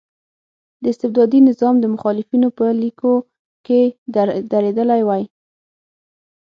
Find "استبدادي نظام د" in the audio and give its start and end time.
0.93-1.85